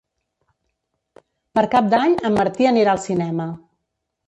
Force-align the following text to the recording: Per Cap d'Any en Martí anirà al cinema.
Per 1.59 1.65
Cap 1.77 1.91
d'Any 1.95 2.17
en 2.31 2.37
Martí 2.39 2.69
anirà 2.73 2.97
al 2.99 3.05
cinema. 3.07 3.49